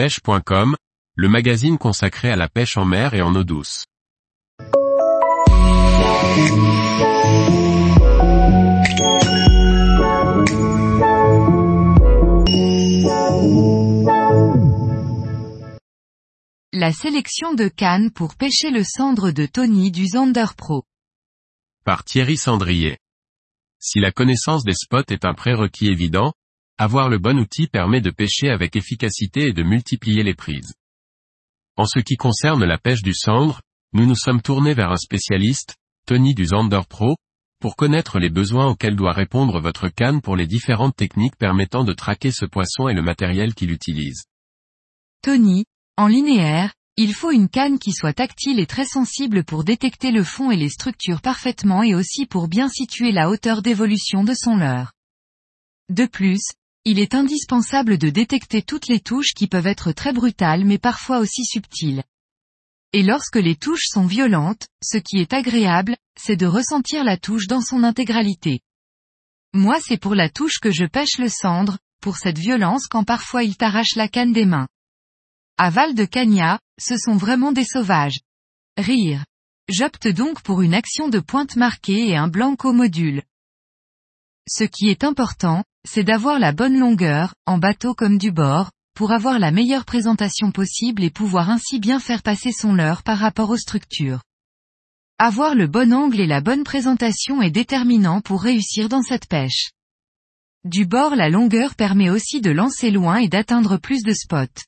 [0.00, 0.76] pêche.com,
[1.14, 3.84] le magazine consacré à la pêche en mer et en eau douce.
[16.72, 20.84] La sélection de cannes pour pêcher le cendre de Tony du Zander Pro.
[21.84, 22.96] Par Thierry Sandrier.
[23.78, 26.32] Si la connaissance des spots est un prérequis évident,
[26.80, 30.72] avoir le bon outil permet de pêcher avec efficacité et de multiplier les prises.
[31.76, 33.60] En ce qui concerne la pêche du cendre,
[33.92, 37.16] nous nous sommes tournés vers un spécialiste, Tony du Zander Pro,
[37.60, 41.92] pour connaître les besoins auxquels doit répondre votre canne pour les différentes techniques permettant de
[41.92, 44.24] traquer ce poisson et le matériel qu'il utilise.
[45.20, 45.66] Tony,
[45.98, 50.24] en linéaire, il faut une canne qui soit tactile et très sensible pour détecter le
[50.24, 54.56] fond et les structures parfaitement et aussi pour bien situer la hauteur d'évolution de son
[54.56, 54.92] leurre.
[55.90, 56.40] De plus,
[56.84, 61.18] il est indispensable de détecter toutes les touches qui peuvent être très brutales mais parfois
[61.18, 62.02] aussi subtiles.
[62.92, 67.46] Et lorsque les touches sont violentes, ce qui est agréable, c'est de ressentir la touche
[67.46, 68.60] dans son intégralité.
[69.52, 73.44] Moi c'est pour la touche que je pêche le cendre, pour cette violence quand parfois
[73.44, 74.68] il t'arrache la canne des mains.
[75.58, 78.20] À Val de Cagna, ce sont vraiment des sauvages.
[78.78, 79.24] Rire.
[79.68, 83.22] J'opte donc pour une action de pointe marquée et un blanco module.
[84.52, 89.12] Ce qui est important, c'est d'avoir la bonne longueur, en bateau comme du bord, pour
[89.12, 93.50] avoir la meilleure présentation possible et pouvoir ainsi bien faire passer son leurre par rapport
[93.50, 94.22] aux structures.
[95.20, 99.70] Avoir le bon angle et la bonne présentation est déterminant pour réussir dans cette pêche.
[100.64, 104.64] Du bord la longueur permet aussi de lancer loin et d'atteindre plus de spots.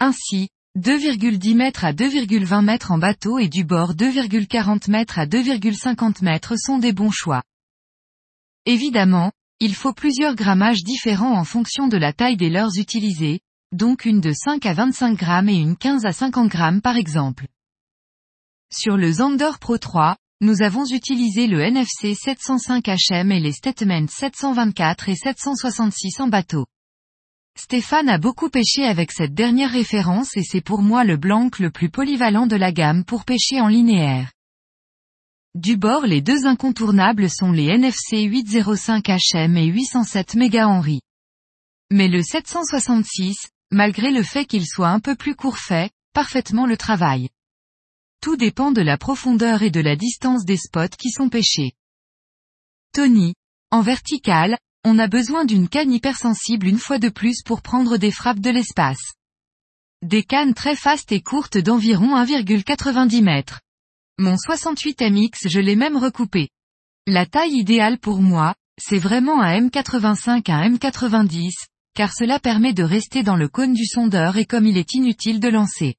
[0.00, 6.22] Ainsi, 2,10 mètres à 2,20 mètres en bateau et du bord 2,40 mètres à 2,50
[6.22, 7.42] mètres sont des bons choix.
[8.64, 13.40] Évidemment, il faut plusieurs grammages différents en fonction de la taille des leurres utilisées,
[13.72, 17.46] donc une de 5 à 25 grammes et une 15 à 50 grammes par exemple.
[18.72, 24.06] Sur le Zander Pro 3, nous avons utilisé le NFC 705 HM et les Statement
[24.08, 26.66] 724 et 766 en bateau.
[27.56, 31.70] Stéphane a beaucoup pêché avec cette dernière référence et c'est pour moi le blanc le
[31.70, 34.31] plus polyvalent de la gamme pour pêcher en linéaire.
[35.54, 41.02] Du bord les deux incontournables sont les NFC 805 HM et 807 méga Henry.
[41.90, 46.78] Mais le 766, malgré le fait qu'il soit un peu plus court fait, parfaitement le
[46.78, 47.28] travail.
[48.22, 51.72] Tout dépend de la profondeur et de la distance des spots qui sont pêchés.
[52.94, 53.34] Tony.
[53.70, 58.10] En vertical, on a besoin d'une canne hypersensible une fois de plus pour prendre des
[58.10, 59.12] frappes de l'espace.
[60.00, 63.60] Des cannes très fastes et courtes d'environ 1,90 mètres.
[64.18, 66.48] Mon 68MX je l'ai même recoupé.
[67.06, 71.50] La taille idéale pour moi, c'est vraiment un M85 à un M90,
[71.94, 75.40] car cela permet de rester dans le cône du sondeur et comme il est inutile
[75.40, 75.96] de lancer.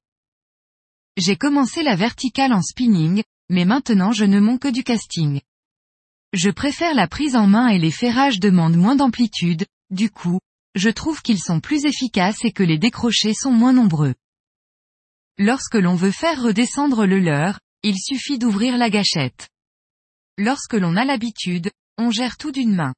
[1.16, 5.40] J'ai commencé la verticale en spinning, mais maintenant je ne monte que du casting.
[6.32, 10.40] Je préfère la prise en main et les ferrages demandent moins d'amplitude, du coup,
[10.74, 14.14] je trouve qu'ils sont plus efficaces et que les décrochés sont moins nombreux.
[15.38, 19.50] Lorsque l'on veut faire redescendre le leurre, il suffit d'ouvrir la gâchette.
[20.38, 22.94] Lorsque l'on a l'habitude, on gère tout d'une main.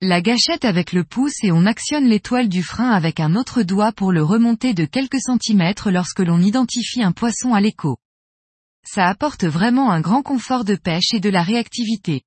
[0.00, 3.92] La gâchette avec le pouce et on actionne l'étoile du frein avec un autre doigt
[3.92, 7.96] pour le remonter de quelques centimètres lorsque l'on identifie un poisson à l'écho.
[8.84, 12.22] Ça apporte vraiment un grand confort de pêche et de la réactivité.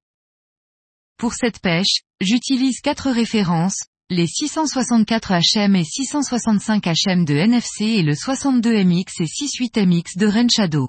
[1.18, 8.01] Pour cette pêche, j'utilise quatre références, les 664 HM et 665 HM de NFC et
[8.01, 10.88] le 62MX et 68MX de Rain Shadow.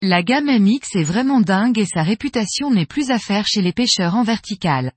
[0.00, 3.72] La gamme MX est vraiment dingue et sa réputation n'est plus à faire chez les
[3.72, 4.92] pêcheurs en vertical.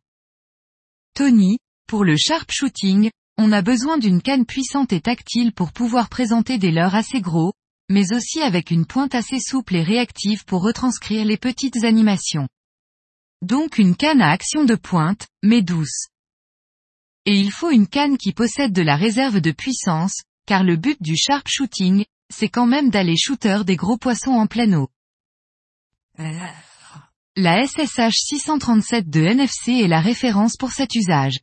[1.16, 1.57] Tony,
[1.88, 6.59] pour le sharp shooting, on a besoin d'une canne puissante et tactile pour pouvoir présenter
[6.59, 7.53] des leurres assez gros,
[7.89, 12.47] mais aussi avec une pointe assez souple et réactive pour retranscrire les petites animations.
[13.41, 16.09] Donc une canne à action de pointe, mais douce.
[17.25, 21.01] Et il faut une canne qui possède de la réserve de puissance, car le but
[21.01, 24.89] du sharp shooting, c'est quand même d'aller shooter des gros poissons en pleine eau.
[27.36, 31.39] La SSH 637 de NFC est la référence pour cet usage.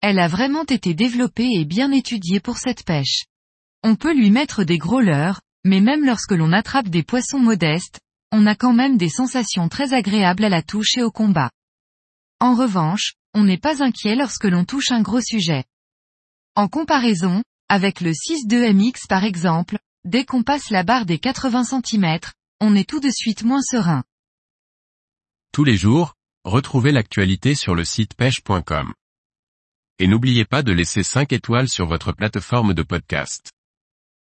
[0.00, 3.24] Elle a vraiment été développée et bien étudiée pour cette pêche.
[3.82, 8.00] On peut lui mettre des gros leurres, mais même lorsque l'on attrape des poissons modestes,
[8.32, 11.50] on a quand même des sensations très agréables à la touche et au combat.
[12.40, 15.64] En revanche, on n'est pas inquiet lorsque l'on touche un gros sujet.
[16.56, 22.18] En comparaison, avec le 6.2MX par exemple, dès qu'on passe la barre des 80 cm,
[22.60, 24.04] on est tout de suite moins serein.
[25.52, 26.14] Tous les jours,
[26.44, 28.92] retrouvez l'actualité sur le site pêche.com
[30.02, 33.52] et n'oubliez pas de laisser 5 étoiles sur votre plateforme de podcast.